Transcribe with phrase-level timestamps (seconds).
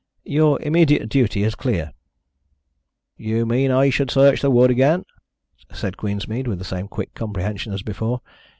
[0.25, 1.91] "Your immediate duty is clear."
[3.17, 5.05] "You mean I should search the wood again?"
[5.71, 8.21] said Queensmead, with the same quick comprehension as before.